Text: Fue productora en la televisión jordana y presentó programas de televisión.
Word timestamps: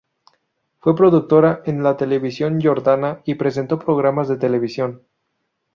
Fue 0.79 0.95
productora 0.95 1.61
en 1.67 1.83
la 1.83 1.95
televisión 1.95 2.59
jordana 2.59 3.21
y 3.23 3.35
presentó 3.35 3.77
programas 3.77 4.27
de 4.29 4.37
televisión. 4.37 5.03